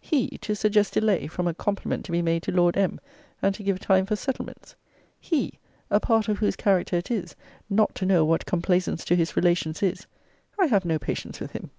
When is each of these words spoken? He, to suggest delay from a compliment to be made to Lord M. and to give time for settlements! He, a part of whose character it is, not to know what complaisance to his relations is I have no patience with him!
He, 0.00 0.28
to 0.42 0.54
suggest 0.54 0.94
delay 0.94 1.26
from 1.26 1.48
a 1.48 1.52
compliment 1.52 2.04
to 2.04 2.12
be 2.12 2.22
made 2.22 2.44
to 2.44 2.52
Lord 2.52 2.76
M. 2.76 3.00
and 3.42 3.52
to 3.56 3.64
give 3.64 3.80
time 3.80 4.06
for 4.06 4.14
settlements! 4.14 4.76
He, 5.18 5.58
a 5.90 5.98
part 5.98 6.28
of 6.28 6.38
whose 6.38 6.54
character 6.54 6.94
it 6.94 7.10
is, 7.10 7.34
not 7.68 7.92
to 7.96 8.06
know 8.06 8.24
what 8.24 8.46
complaisance 8.46 9.04
to 9.06 9.16
his 9.16 9.34
relations 9.34 9.82
is 9.82 10.06
I 10.60 10.66
have 10.66 10.84
no 10.84 11.00
patience 11.00 11.40
with 11.40 11.50
him! 11.50 11.72